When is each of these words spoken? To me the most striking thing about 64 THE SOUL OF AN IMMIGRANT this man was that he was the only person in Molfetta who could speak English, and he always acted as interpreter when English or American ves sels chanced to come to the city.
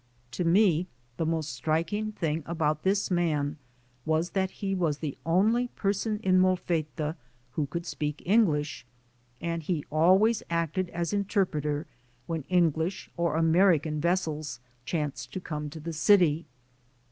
To 0.31 0.43
me 0.43 0.87
the 1.17 1.27
most 1.27 1.53
striking 1.53 2.11
thing 2.11 2.41
about 2.47 2.77
64 2.83 2.83
THE 2.91 2.95
SOUL 2.95 3.15
OF 3.17 3.17
AN 3.19 3.23
IMMIGRANT 3.23 3.45
this 3.45 3.51
man 3.51 3.57
was 4.03 4.29
that 4.31 4.49
he 4.51 4.73
was 4.73 4.97
the 4.97 5.17
only 5.27 5.67
person 5.75 6.19
in 6.23 6.39
Molfetta 6.39 7.15
who 7.51 7.67
could 7.67 7.85
speak 7.85 8.23
English, 8.25 8.83
and 9.39 9.61
he 9.61 9.85
always 9.91 10.41
acted 10.49 10.89
as 10.89 11.13
interpreter 11.13 11.85
when 12.25 12.45
English 12.49 13.11
or 13.15 13.35
American 13.35 14.01
ves 14.01 14.21
sels 14.21 14.59
chanced 14.85 15.31
to 15.33 15.39
come 15.39 15.69
to 15.69 15.79
the 15.79 15.93
city. 15.93 16.47